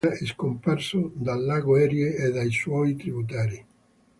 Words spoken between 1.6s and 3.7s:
Erie e dai suoi tributari.